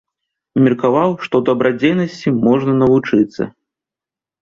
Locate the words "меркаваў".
0.67-1.09